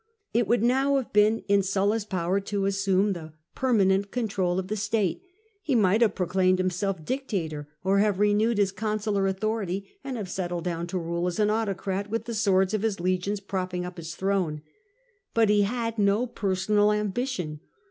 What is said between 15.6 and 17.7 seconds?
had no personal a mhition.